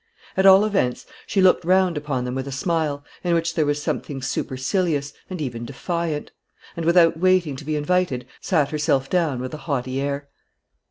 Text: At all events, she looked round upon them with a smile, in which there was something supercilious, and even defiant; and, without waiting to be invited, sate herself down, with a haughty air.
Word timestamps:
At 0.35 0.47
all 0.47 0.65
events, 0.65 1.05
she 1.27 1.43
looked 1.43 1.63
round 1.63 1.95
upon 1.95 2.25
them 2.25 2.33
with 2.33 2.47
a 2.47 2.51
smile, 2.51 3.05
in 3.23 3.35
which 3.35 3.53
there 3.53 3.67
was 3.67 3.79
something 3.83 4.19
supercilious, 4.23 5.13
and 5.29 5.39
even 5.39 5.63
defiant; 5.63 6.31
and, 6.75 6.87
without 6.87 7.19
waiting 7.19 7.55
to 7.57 7.63
be 7.65 7.75
invited, 7.75 8.25
sate 8.41 8.69
herself 8.69 9.11
down, 9.11 9.39
with 9.39 9.53
a 9.53 9.57
haughty 9.69 10.01
air. 10.01 10.27